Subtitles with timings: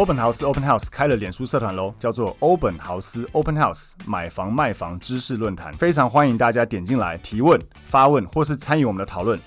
[0.00, 9.38] 欧本豪斯 Open House 开了脸书社团喽，叫做欧本豪斯 Open House 买房卖房知识论坛，非常欢迎大家点进来提问、发问或是参与我们的讨论。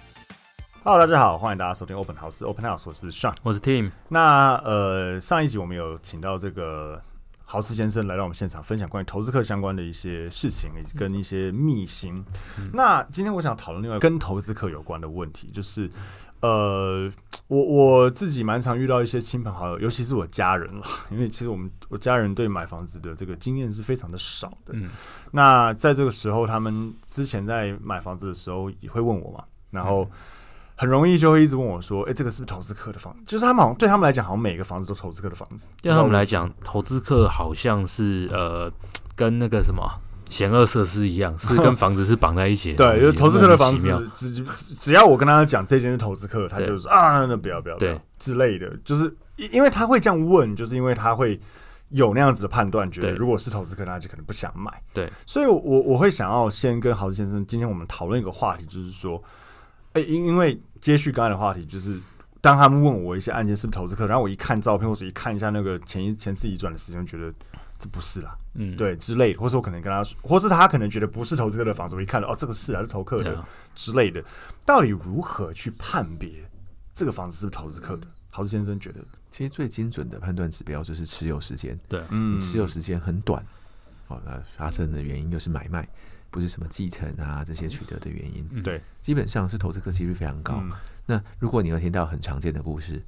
[0.84, 3.92] Hello，大家好，欢迎大家收听欧本豪斯 Open House，我是 Sean，我是 Tim。
[4.10, 7.02] 那呃，上一集我们有请到这个
[7.44, 12.24] 豪斯先生来到我们现场，分享关于投资客相关的一些事情，跟一些秘辛。
[12.60, 15.90] 嗯、那今天我想讨论另外跟投资客有关的问题，就是。
[16.44, 17.10] 呃，
[17.48, 24.74] 我我自己蛮常遇到一些亲朋好友，尤其是我家人了，因为其实我们我家人对买房子的这个经验是非常的少的。
[24.74, 24.90] 嗯，
[25.32, 30.06] 那在这个时候，他们之前在买房子的时候也会问我嘛，然后
[30.76, 35.74] 很容易就会一直问我说：“哎、欸，这个是不是投资客的房子？”就是他们好像对他们来讲，好像每个房子都投资客的房子。
[35.82, 38.70] 对他们来讲，投资客好像是呃，
[39.16, 39.82] 跟那个什么。
[40.30, 42.78] 险恶设施一样，是跟房子是绑在一起的。
[42.78, 44.44] 对，就是投资客的房子，只
[44.76, 48.76] 只要我跟他讲这间是投资客，他就说啊，那那不要不要不要之类的。
[48.84, 49.16] 就是
[49.52, 51.40] 因为他会这样问，就是因为他会
[51.90, 54.72] 有那样子的判断，觉得如果是投资客，他就可能不想买。
[54.94, 59.22] 对，所以我我会想要先跟豪斯先生，今天我们讨论一个话题，就是说，
[59.94, 62.00] 哎，因因为接续刚才的话题，就是
[62.42, 67.32] 当他们问我一些案件是不是投资客，然后我一看照片，或者一看一下那个前一前次移转的时间，觉得。
[67.84, 73.46] 这不是啦，嗯，对，之类的，或是我可能跟他说，或是他可能觉得不是投资客的房子，我一看到哦，这个是啊是投客的、啊、
[73.76, 74.24] 之类的，
[74.66, 76.50] 到底如何去判别
[76.94, 78.08] 这个房子是不是投资客的？
[78.30, 83.46] 豪斯先生觉得，其实最精准的判断指标就是持有时间，对，嗯，持有时间很短，
[84.08, 85.86] 哦，那发生的原因又是买卖，
[86.32, 90.62] 不是什么继承啊这些取得的原因，嗯、对，基本上是投资客几率非常高。
[90.62, 90.72] 嗯、
[91.06, 93.04] 那如果你要听到很常见的故事，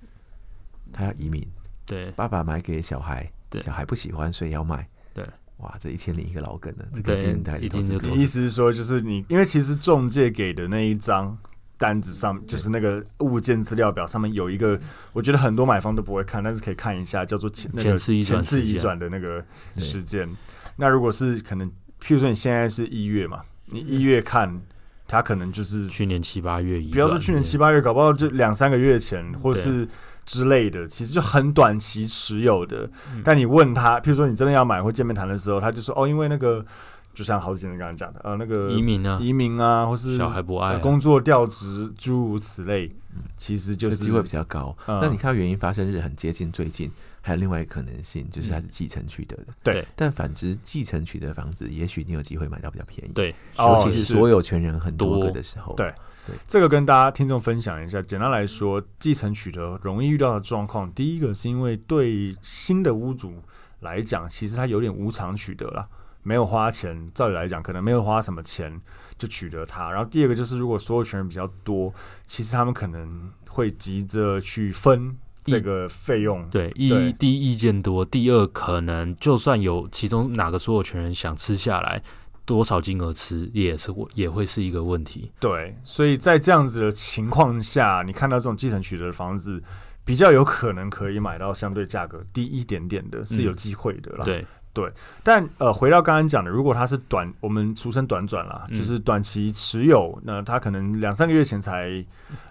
[0.92, 1.48] 他要移民，
[1.86, 3.31] 对，爸爸买给小孩。
[3.61, 4.88] 小孩不喜欢，所以要卖。
[5.14, 5.25] 对，
[5.58, 7.80] 哇，这一千零一个老梗呢，这个电台里头。
[7.80, 11.38] 你意思是说，就是你，因为其实中介给的那一张
[11.78, 14.79] 单子上，就是那个物件资料表上面有一个，
[15.13, 19.44] 我觉得很多买方都不会看，但是可以看一下，叫做前那个前次移转的那个
[19.78, 20.29] 时间。
[20.75, 21.66] 那如果是可能，
[22.02, 24.62] 譬如说你现在是一月嘛，你一月看，
[25.08, 29.88] 他可能就是去年七八月，不要说去年七八月，搞不好就两三个月前，或是。
[30.25, 32.90] 之类的，其实就很短期持有的。
[33.13, 36.66] 嗯、但你问他，譬如说你真的要买或见面谈的时候，他就说哦，因为那个，
[37.13, 42.94] 就像豪斯先生刚刚讲的，呃，那个移民啊，移民啊，或是小孩不爱、啊、工作调职诸如此类，
[43.38, 44.75] 其实就是机会比较高。
[44.88, 46.91] 嗯、那你看到原因发生日很接近最近，
[47.25, 49.47] 还有另外一个可能性，就是它是继承取得的。
[49.63, 53.12] 对、嗯，但反之，继承取得的房子，也许你有机会买到比较便宜。
[53.13, 55.74] 对，尤其是所有权人很多个的时候。
[55.74, 55.91] 对。
[56.28, 58.02] 对，这个跟大家听众分享一下。
[58.02, 63.44] 简单来说，继承取得容易遇到的状况，第一个是因为对新的屋主
[63.81, 65.88] 来讲，其实他有点无偿取得了，
[66.24, 67.12] 没有花钱。
[67.14, 68.81] 照理来讲，可能没有花什么钱
[69.19, 69.91] 就取得它。
[69.91, 71.94] 然后第二个就是，如果所有权人比较多，
[72.25, 76.45] 其实他们可能会急着去分这个费用。
[76.50, 82.03] 对，一对第一意见多，第二可能就算有其中哪个所有权人想吃下来。
[82.47, 85.31] 多少金额吃也是也会是一个问题。
[85.39, 89.59] 对，所以在这样子的情况下，你看到这种继承取得的房子，
[90.03, 94.19] 比较有可能可以买到相对价格低一点点的，是有机会的啦。
[94.22, 94.45] 嗯、对
[94.75, 94.94] 对，
[95.24, 102.06] 但呃，回到刚刚讲的，如果它是短，我们俗称短转啦，嗯、就是短期持有，那它可能两三个月前才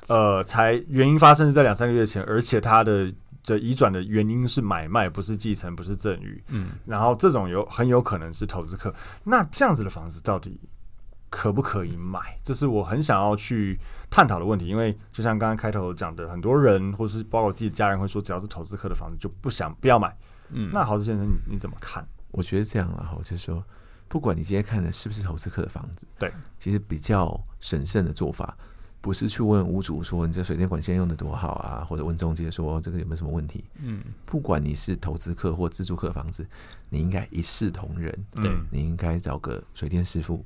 [0.08, 3.14] 呃才原因发生是在两三个月前，而且它的。
[3.46, 6.42] 这移转的原因是买卖，不是继承，不是赠与。
[6.48, 8.94] 嗯，然后这种有很有可能是投资客。
[9.22, 10.58] 那这样子的房子到底
[11.28, 12.38] 可不可以买？
[12.42, 14.66] 这是我很想要去探讨的问题。
[14.66, 20.16] 因为就像刚刚开头讲的，很多人或是包括我自己的家人会说，只要是投资客的房子就不想不要买。
[20.48, 22.02] 嗯，那豪斯先生你你怎么看？
[22.34, 23.64] 我觉得这样啊，我就说，
[24.08, 28.56] 不管你今天看的是不是投资客的房子，对，其实比较审慎的做法。
[29.00, 33.62] 不是去问屋主说，你这水电管线用的多好啊，或者问中介说这个有没有什么问题？
[33.82, 36.46] 嗯，不管你是投资客或自住客房子，
[36.88, 38.10] 你应该一视同仁。
[38.32, 40.42] 对，你应该找个水电师傅，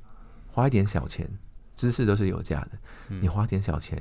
[0.49, 1.31] 花一点小钱，
[1.77, 2.71] 知识都是有价的。
[3.07, 3.97] 你花点小钱，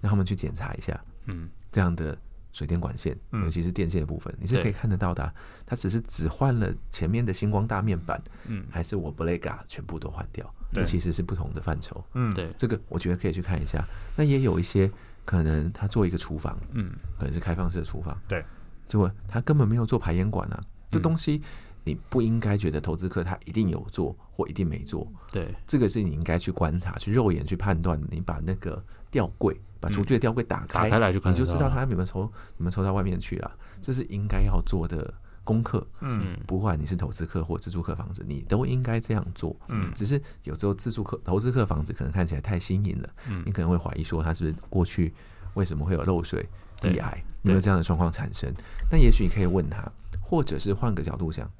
[0.00, 0.98] 让他们去检查一下。
[1.26, 2.16] 嗯，这样的。
[2.58, 5.32] 水电管线，尤其是电线的部分，嗯、你是可以看得到的。
[5.64, 10.52] 它只是只换了前面的星光大面板，嗯，还是我 Blega 全部都换掉？
[10.72, 12.04] 这其实是不同的范畴。
[12.14, 13.86] 嗯，对，这个我觉得可以去看一下。
[14.16, 14.90] 那也有一些
[15.24, 18.44] 可能他做一个厨房，嗯，可能是开放式的厨房，对，
[18.88, 20.60] 结果他根本没有做排烟管啊。
[20.90, 21.40] 这东西
[21.84, 25.06] 你不应该觉得投资客他一定有做或一定没做。
[25.30, 28.02] 对，这个是你应该去观察、去肉眼去判断。
[28.10, 28.82] 你把那个
[29.12, 29.56] 吊柜。
[29.80, 33.50] 把厨具的吊柜打开，打开来你就知道他有没有抽，有没有抽到外面去啊。
[33.80, 35.12] 这是应该要做的
[35.44, 35.86] 功课。
[36.00, 39.56] 嗯，不管你是投资客或自住客房子，你都应该这样做。
[39.68, 43.08] 嗯，只是有时候自住客、投资客房子可能看起来太新颖了。
[43.28, 45.14] 嗯，你可能会怀疑说，他是不是过去
[45.54, 46.48] 为什么会有漏水？
[46.80, 48.48] 地癌，有没有这样的状况产生？
[48.88, 49.84] 那也许你可以问他，
[50.20, 51.50] 或者是换个角度想，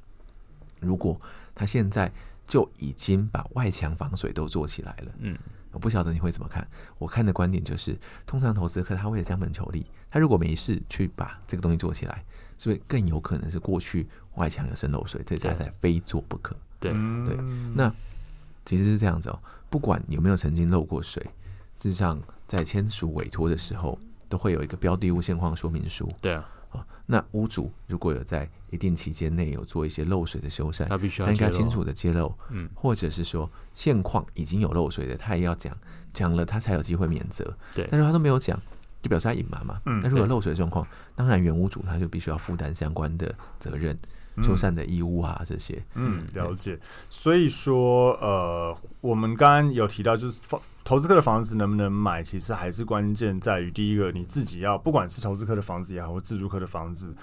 [0.81, 1.21] 如果
[1.57, 2.13] 他现在
[2.47, 5.37] 就已经把外墙防水都做起来了，嗯，
[5.73, 6.67] 我不晓得你会怎么看。
[6.99, 12.25] 我看的观点就是，通常投资客他为了将本求利，他如果没事去把这个东西做起来，
[12.59, 16.57] 是不是更有可能是过去外墙有渗漏水，这家才非做不可？
[16.81, 17.37] 对对，
[17.75, 17.93] 那
[18.65, 19.39] 其实是这样子哦，
[19.69, 21.23] 不管有没有曾经漏过水，
[21.81, 23.99] 事实上在签署委托的时候，
[24.29, 26.09] 都会有一个标的物现况说明书。
[26.21, 26.49] 对啊。
[27.07, 35.77] 那屋主如果有在一定期间内有做一些漏水的修缮，他必须要他应该清楚的揭露，嗯，或者是说现况已经有漏水的，他也要讲，
[36.13, 37.57] 讲了他才有机会免责。
[37.75, 38.61] 对，但是他都没有讲，
[39.03, 39.81] 就表示他隐瞒嘛。
[39.87, 40.87] 嗯，那如果有漏水的状况，
[41.17, 43.97] 当然原屋主他就必须要负担相关的责任。
[44.41, 46.79] 修缮的义务啊，这些，嗯，了解。
[47.11, 57.15] 所以说，呃，我们刚刚有提到，就是房投资客的房子能不能买，其实还是关键在于第一个，你自己要，不管是投资客的房子也好，或自住客的房子，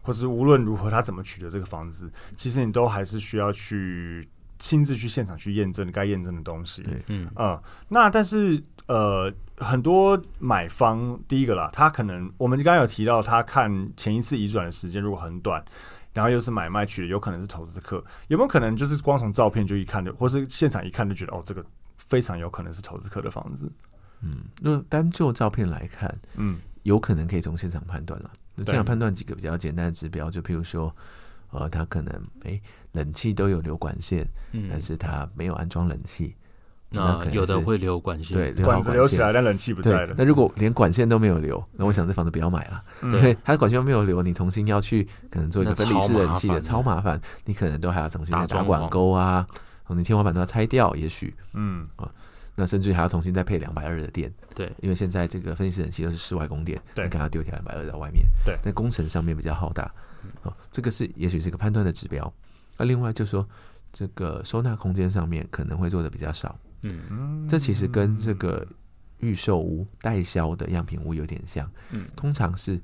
[0.00, 4.28] 或是无论如何他怎么取得这个房子，其实你都还是需要去
[4.58, 6.84] 亲自去现场去验证该验证的东西。
[7.06, 15.64] 嗯，呃，那但是，呃，很多买方，第一个啦，他可能我们刚刚有提到，他看前一次移转的时间如果很短。
[16.14, 21.64] 然后又是买卖取的，有可能是投资客，有没有可能就是光从照片就一看就，或是现场一看就觉得哦，这个
[22.12, 23.72] 非常有可能是投资客的房子。
[24.20, 28.30] 嗯，那单就照片来看，嗯，有可能可以从现场判断了。
[28.54, 30.94] 那现场判断几个比较简单的指标，就譬如说，
[31.52, 32.12] 呃，它可能
[32.44, 32.60] 哎
[32.92, 36.36] 冷气都有流管线，嗯，但是它没有安装冷气。
[36.94, 40.14] 那有的会留管线，对，管子留起来，但冷气不在了。
[40.18, 42.84] 那如果连管线都没有留，那我想这房子不要买了。
[43.00, 47.18] 对，因为它的管线都没有留，你重新要去可能做一个分离式冷气的，超麻烦。
[47.46, 49.46] 你可能都还要重新再打管沟啊，
[49.88, 52.10] 你天花板都要拆掉，也许，嗯啊，
[52.54, 54.32] 那甚至还要重新再配两百二的电。
[54.54, 58.24] 对，因为现在这个分离式冷气都是室外供电，对你给它丢条两百二在外面。
[58.44, 59.92] 对，那工程上面比较浩大。
[60.42, 62.32] 哦，这个是也许是一个判断的指标。
[62.78, 63.46] 那另外就是说，
[63.92, 66.58] 这个收纳空间上面可能会做的比较少。
[66.82, 68.66] 嗯，这其实跟这个
[69.18, 71.70] 预售屋代销的样品屋有点像。
[71.90, 72.80] 嗯，通常是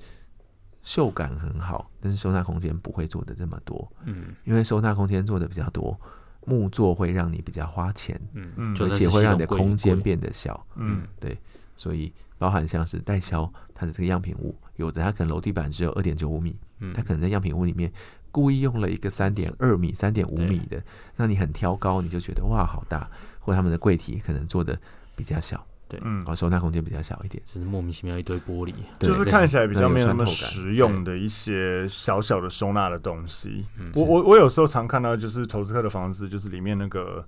[0.82, 3.90] 嗅感很好，但是收纳空间不会做的这么多。
[4.04, 5.98] 嗯，因为收纳空间做的比较多，
[6.46, 8.20] 木作会让你比较花钱。
[8.32, 10.67] 嗯嗯，而且会让你的空间变得小。
[10.76, 11.38] 嗯，对，
[11.76, 17.93] 所以包含像是代销它的这个样品屋，有的它可能楼地板只有二点九五米，嗯，它可能在样品屋里面
[18.31, 20.82] 故意用了一个三点二米、三点五米的，
[21.17, 23.11] 让你很挑高，你就觉得哇，好大。
[23.40, 24.79] 或他们的柜体可能做的
[25.17, 33.64] 比较小，对，嗯，然后收纳空间比较小一点，就是莫名其妙一堆玻璃，就是看起来比较没有那么实用的一些小小的收纳的东西。
[33.94, 37.25] 我我我有时候常看到，就是投资客的房子，就是里面那个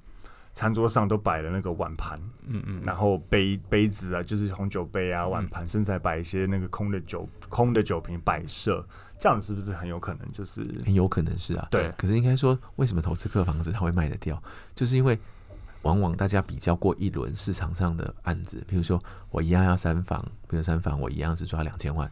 [0.52, 8.86] 餐桌上都摆了那个碗盘，嗯嗯，然后杯杯子啊，就是红酒杯啊，碗盘，甚至还摆一些那个空的酒空的酒瓶摆设，
[9.18, 10.30] 这样是不是很有可能？
[10.32, 11.90] 就是很有可能是啊，对。
[11.96, 14.42] 可是应该说，为什么投资客房子它会卖得掉？
[14.74, 15.18] 就是因为。
[15.82, 22.10] 往往大家比较过一轮市场上的案子，比如说我一样要三房，比如三房我一样是抓两千万，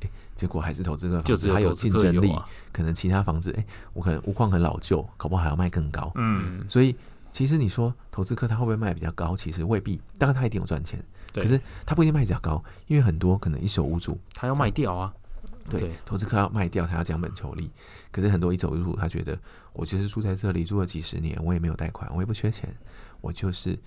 [0.00, 2.36] 哎，结果还是投资客房子还有竞争力，
[2.72, 6.10] 可能其他房子，哎，我可能屋况很老旧，搞不好还要卖更高。
[6.16, 6.96] 嗯，所以
[7.32, 9.36] 其实你说投资客他会不会卖比较高？
[9.36, 15.12] 其实未必，当然他一定有赚钱，可是他不一定卖比较高，因为很多可能一手屋主他要卖掉啊。
[15.70, 17.70] 对，投资客要卖掉，他要降本求利。
[18.12, 19.38] 可是很多一手屋主他觉得，
[19.72, 22.68] 我其实住在这里住了几十年，我也没有贷款，我也不缺钱，
[23.24, 23.78] 我就是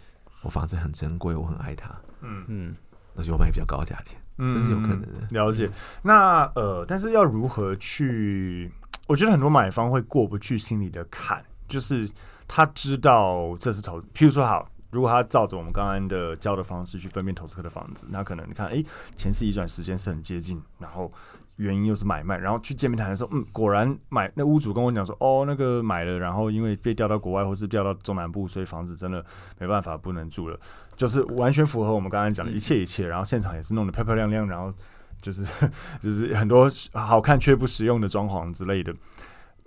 [0.42, 1.90] 我房子很珍贵，我很爱它。
[2.22, 2.76] 嗯嗯，
[3.14, 5.08] 那就卖比较高价钱，嗯，这是有可能的。
[5.30, 5.70] 了解。
[6.02, 8.72] 那呃，但是要如何去？
[9.06, 12.10] 我觉得很多买方会过不去心里的坎，就是
[12.48, 14.68] 他知道这是投资，譬如说好。
[14.90, 18.82] 如果他照着我们刚刚的教的方式去分辨投资客的房子，那可能你看，哎，
[19.18, 21.12] 前次移转时间是很接近，然后
[21.58, 29.24] 原因又是买卖，然后去见面谈的时候，嗯，果然买那屋主跟我讲说，哦，那个买了，然后因为被调到国外或是调到中南部，所以房子真的
[29.60, 30.60] 没办法不能住了，
[30.96, 34.74] 就是完全符合我们刚刚讲的一切一切，然后现场也是弄得漂漂亮亮，然后
[35.22, 35.46] 就是
[36.02, 38.96] 就是很多好看却不实用的装潢之类的。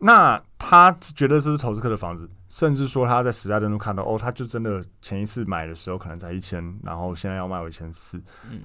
[0.02, 8.16] 那他觉得这是投资客的房子，甚至说他在时代当中看到，哦，他就真的前一次买的时候可能才一千，然后现在要卖我一千四。
[8.50, 8.62] 嗯，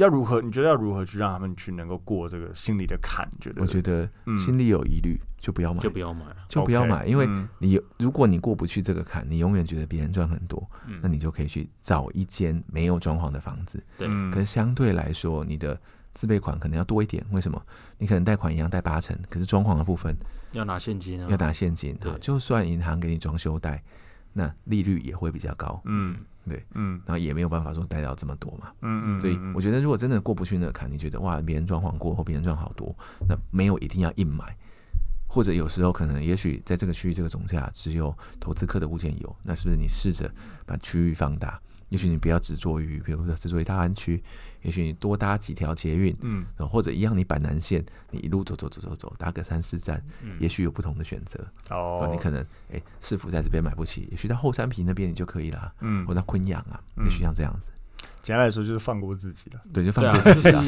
[0.00, 0.40] 要如何？
[0.40, 3.28] 你觉得要如何去让他们去能够过这个心里的坎？
[3.40, 3.62] 觉得？
[3.62, 7.28] 我觉得心里有疑虑就不要买，就不要买，就不要买，因为
[7.58, 10.68] 你如果你过不去这个坎，你永远觉得别人赚很多，
[11.02, 13.82] 那你就可以去找一间没有装潢的房子。
[13.98, 15.78] 对，可是相对来说，你的
[16.14, 17.24] 自备款可能要多一点。
[17.30, 17.62] 为什么？
[17.98, 20.16] 你可能贷款一样贷八成，可是装潢的部分。
[20.52, 21.28] 要拿现金啊！
[21.30, 21.96] 要拿现金。
[22.00, 23.82] 对，就算银行给你装修贷，
[24.32, 25.80] 那利率也会比较高。
[25.84, 26.16] 嗯，
[26.48, 28.72] 对，嗯，然后也没有办法说贷到这么多嘛。
[28.82, 32.94] 嗯嗯，所以我觉得如果真的过不去那个坎，你觉得哇，别人装潢过或别人赚好多，
[33.28, 34.56] 那没有一定要硬买。
[35.32, 40.28] 或者有时候可能，也许在这个区域这个总价只有投资客的物件有，那是不是你试着
[40.66, 41.60] 把区域放大？
[41.90, 44.22] 也许你不要执着于，比如说执着于大安区，
[44.62, 51.38] 也许你多搭几条捷运，嗯，或者一样你板南线，你一路走走走走走，搭个三四站，嗯、也许有不同的选择。
[51.68, 57.70] 哦，你可能哎，市府在这边买不起，也许到后山坪那边你就可以了，嗯，或者昆阳啊，也许像这样子。
[58.22, 60.62] 简单来说就是放过自己了，对，就放过自己了。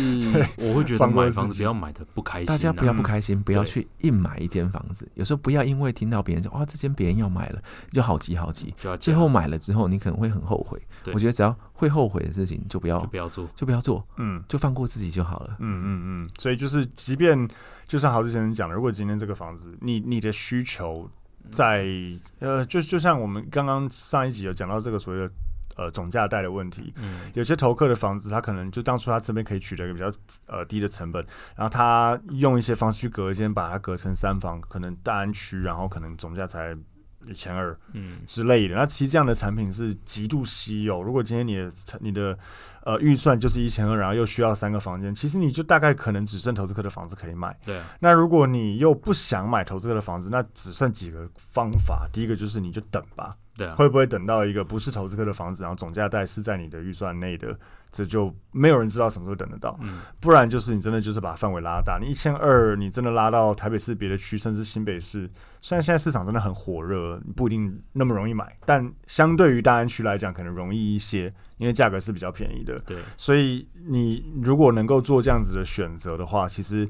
[0.57, 5.07] 我会觉得 买房子不要买的不开心，大家不要不开心，不要去硬买一间房子。
[5.15, 10.81] 有时候不要因为听到别人说哇，这间别人要买了，就好急好急，最后买了之后你可能会很后悔。
[11.13, 15.57] 我觉得只要会后悔的事情就不要不要做，就不要做，嗯，就放过自己就好了。
[15.59, 16.31] 嗯嗯嗯。
[16.39, 17.49] 所以就是，即便
[17.87, 21.11] 就像豪志先生讲的，如果今天这个房子你你的需求
[21.51, 21.87] 在
[22.39, 25.31] 呃，就就像我们刚刚上一集有讲到这个所谓的。
[25.77, 30.13] 呃，总价贷的问题，嗯，有些投客的房子，他可能就当初他这边可以取得一个比较
[30.47, 31.25] 呃低的成本，
[31.57, 36.77] 然后他用一些方式去隔间，把它隔成三房，可能大安区，然后可能总价才
[37.27, 38.75] 一千二，嗯之类的。
[38.75, 41.03] 那其实这样的产品是极度稀有。
[41.03, 42.39] 如果今天你的你的
[42.85, 47.57] 呃预算就是一千二，然后又需要三个房间，其实你就大概可能只剩投资客的房子可以买。
[47.65, 47.81] 对。
[48.01, 52.09] 那如果你又不想买投资客的房子，那只剩几个方法。
[52.13, 53.37] 第一个就是你就等吧。
[53.55, 57.55] 对啊，会不会等到一个不是投资客的房子，然后总价带是在你的预算内的，
[57.91, 59.79] 这就没有人知道什么时候等得到。
[59.83, 65.31] 嗯，不然就是你真的就是把范围拉大，你一千二，你真的拉到台北市别的区，甚至新北市。
[65.61, 72.77] 虽然现在市场真的很火热，不一定那么容易买，但相对于大安区来讲，可能容易一些，因为价格是比较便宜的。
[72.81, 76.87] 对，所以你如果能够做这样子的选择的话，其实。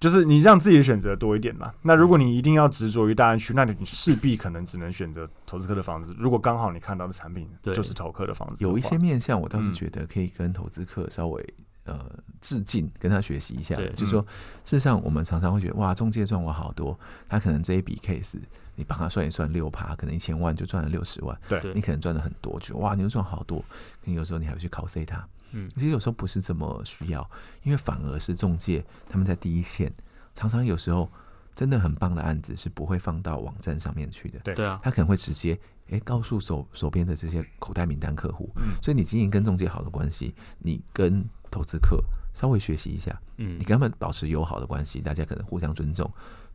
[0.00, 1.70] 就是你让自己的选择多一点嘛。
[1.82, 6.16] 那如果你一定要执着于大安区，那你势必可能只能选择投资客的房子。
[6.18, 11.54] 如果刚好你看到的产品就是投客的房子，有一些面向，我倒是觉得可以跟投资客稍微
[11.90, 13.74] 呃致敬，跟他学习一下。
[13.96, 14.22] 就是说，
[14.64, 18.38] 事实上我们常常会觉得哇，中介赚我好多，他可能这一笔 case
[18.76, 21.38] 你帮他算一算六趴，可能一千万就赚了六十万。
[21.48, 23.62] 对，你可能赚了很多，就哇，你又赚好多。
[24.04, 25.26] 可有时候你还会去考 C 他。
[25.52, 27.28] 嗯，其实有时候不是这么需要，
[27.64, 29.92] 因为反而是中介他们在第一线，
[30.32, 31.10] 常常有时候
[31.54, 34.38] 真的很棒的案子是不会放到网站上面去的。
[34.40, 35.52] 对啊，他可能会直接
[35.88, 42.02] 诶、欸、告诉手手边的这些口袋名单客户，嗯，所以你经营跟中介好的关系，你跟投资客
[42.32, 46.10] 稍微学习一下，嗯，你跟他们保持友好的关系，大家可能互相尊重。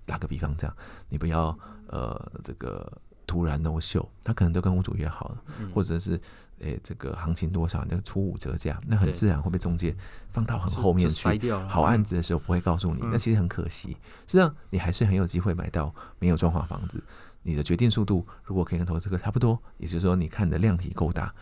[0.06, 0.78] 打个比方，这样
[1.10, 2.92] 你不要呃这个。
[3.36, 6.14] 突然 no show，他可能都跟屋主约好了，嗯、或者是
[6.60, 9.94] 诶、欸、这个行情多少，那个出五折价，那很自然会被中介
[10.30, 11.28] 放到很后面去。
[11.68, 13.90] 好案子的时候不会告诉你，嗯、那其实很可惜。
[14.26, 17.04] 实际上你还是很有机会买到没有装潢房子。
[17.44, 21.36] 你的决定速度如果可以跟投资客差不多，也就是说你看的量体够大。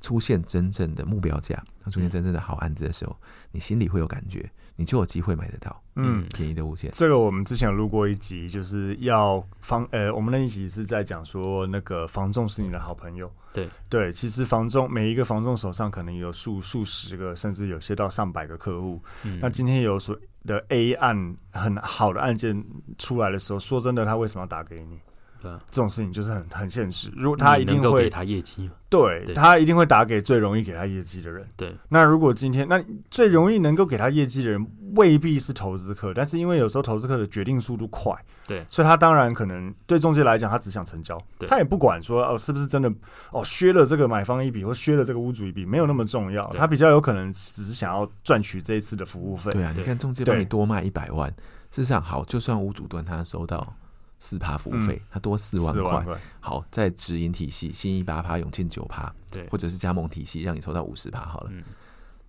[0.00, 6.90] 出现真正的目标价，它出现真正的好案子的时候，嗯、你心里会有感觉，你就有机会买得到嗯便宜的物件。
[6.92, 13.30] 这个我们之前有录过一集，就是要房呃，我们那一集是在讲说那个房仲是你的好朋友。
[13.52, 19.02] 对对，其实房仲每一个房仲手上可能有数数十个，甚至有些到上百个客户。
[19.24, 22.64] 嗯、那今天有所的 A 案很好的案件
[22.96, 24.98] 出来的时候，说真的，他为什么要打给你？
[25.42, 27.10] 对，这种事情就是很很现实。
[27.16, 31.46] 如果他一定会给他业绩，对，对他一定会打给最容易给他业绩的人。
[31.56, 34.66] 对，那如果今天那最容易能够给他业绩的人
[34.96, 38.12] 未必是投资客，但是因为有时候投资客的决定速度快，
[38.46, 41.18] 对，所以他当然可能对中介来讲，他只想成交，
[41.48, 42.92] 他也不管说哦是不是真的
[43.30, 46.42] 哦削了这个买方一笔或削了这个屋主一笔，没有那么重要。
[46.50, 49.52] 他比较有可能只是想要赚取这一次的服务费。
[49.52, 51.30] 对啊，你看中介帮你多卖一百万，
[51.70, 53.74] 事实上好，就算屋主端他收到。
[54.20, 56.16] 四趴服务费，他多四万块。
[56.38, 61.50] 好，在直营体系，新一八趴，永庆九趴，对，或者是加盟体系，让你抽到五十趴好了。
[61.52, 61.64] 嗯，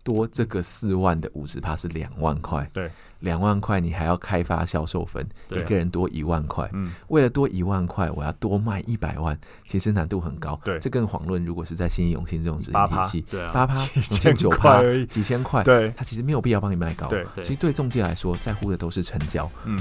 [0.01, 2.65] 多这个四万的五十趴是两万块。
[2.71, 6.69] 对，两万块你还要开发销售分，一个人多一万块。
[6.71, 10.57] 嗯，为了多一万块，我要多卖一百万，其实难度很高。
[10.63, 15.61] 对，这更遑论如果是在新一永庆这种直营体系，对啊，八趴，永庆九趴，几千块。
[15.63, 17.07] 对，他其实没有必要帮你卖高。
[17.07, 19.51] 对，其实对中介来说，在乎的都是成交。
[19.65, 19.77] 嗯。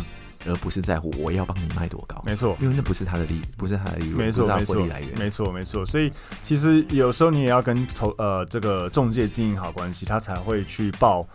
[0.46, 4.74] 而不是在乎我要帮你卖多高，没错，因为那不是他的利，不是他的利润，没错，没错，
[5.16, 5.86] 没错，没错。
[5.86, 11.26] 所以其实有时候你也要跟投呃这个中介经营好关系，他才会去报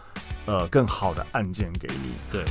[0.46, 2.14] 呃更好的案件给你。
[2.32, 2.44] 对。